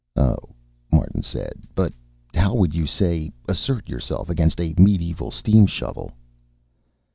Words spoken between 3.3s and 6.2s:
assert yourself against a medieval steam shovel?"